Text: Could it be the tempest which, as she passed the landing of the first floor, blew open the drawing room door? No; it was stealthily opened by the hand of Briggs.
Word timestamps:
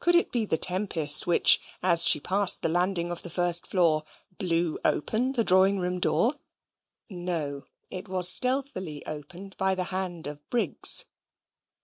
Could 0.00 0.16
it 0.16 0.32
be 0.32 0.44
the 0.44 0.58
tempest 0.58 1.24
which, 1.24 1.60
as 1.80 2.04
she 2.04 2.18
passed 2.18 2.62
the 2.62 2.68
landing 2.68 3.12
of 3.12 3.22
the 3.22 3.30
first 3.30 3.64
floor, 3.64 4.02
blew 4.38 4.76
open 4.84 5.34
the 5.34 5.44
drawing 5.44 5.78
room 5.78 6.00
door? 6.00 6.34
No; 7.08 7.66
it 7.88 8.08
was 8.08 8.28
stealthily 8.28 9.06
opened 9.06 9.56
by 9.56 9.76
the 9.76 9.84
hand 9.94 10.26
of 10.26 10.40
Briggs. 10.50 11.04